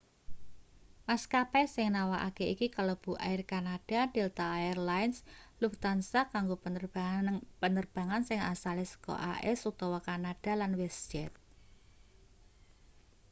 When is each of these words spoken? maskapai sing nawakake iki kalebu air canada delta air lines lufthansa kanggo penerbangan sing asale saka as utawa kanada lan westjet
maskapai 1.07 1.65
sing 1.75 1.87
nawakake 1.95 2.45
iki 2.53 2.67
kalebu 2.75 3.11
air 3.27 3.41
canada 3.51 3.99
delta 4.15 4.45
air 4.65 4.77
lines 4.89 5.17
lufthansa 5.61 6.19
kanggo 6.33 6.55
penerbangan 7.65 8.21
sing 8.27 8.39
asale 8.53 8.83
saka 8.93 9.13
as 9.51 9.59
utawa 9.71 9.99
kanada 10.07 10.51
lan 10.61 10.71
westjet 10.81 11.31